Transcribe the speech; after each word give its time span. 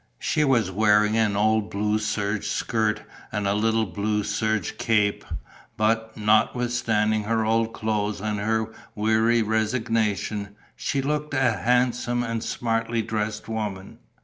She 0.17 0.43
was 0.43 0.71
wearing 0.71 1.15
an 1.15 1.35
old 1.37 1.69
blue 1.69 1.99
serge 1.99 2.47
skirt 2.47 3.03
and 3.31 3.47
a 3.47 3.53
little 3.53 3.85
blue 3.85 4.23
serge 4.23 4.79
cape; 4.79 5.23
but, 5.77 6.17
notwithstanding 6.17 7.25
her 7.25 7.45
old 7.45 7.71
clothes 7.71 8.19
and 8.19 8.39
her 8.39 8.73
weary 8.95 9.43
resignation, 9.43 10.55
she 10.75 11.03
looked 11.03 11.35
a 11.35 11.51
handsome 11.51 12.23
and 12.23 12.43
smartly 12.43 13.03
dressed 13.03 13.47
woman. 13.47 13.99